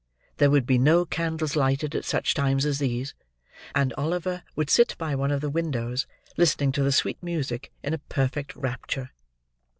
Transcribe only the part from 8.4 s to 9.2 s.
rapture.